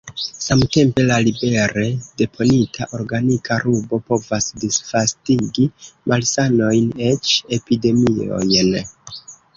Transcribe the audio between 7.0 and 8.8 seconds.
eĉ epidemiojn.